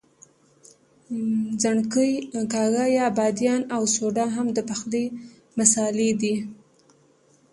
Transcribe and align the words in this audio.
ځڼکۍ، 1.61 2.11
کاږه 2.53 2.85
یا 2.97 3.05
بادیان 3.17 3.61
او 3.75 3.81
سوډا 3.95 4.25
هم 4.35 4.47
د 4.53 4.59
پخلي 4.69 5.05
مسالې 5.57 6.09
دي. 6.21 6.35